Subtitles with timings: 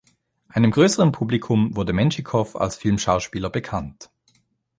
[0.47, 4.09] Einem größeren Publikum wurde Menschikow als Filmschauspieler bekannt.